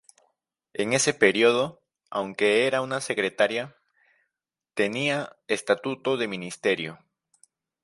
En 0.73 0.93
ese 0.93 1.13
período, 1.13 1.79
aunque 2.09 2.65
era 2.65 2.81
una 2.81 3.01
secretaría, 3.01 3.75
tenía 4.73 5.37
estatuto 5.47 6.17
de 6.17 6.27
ministerio. 6.27 6.97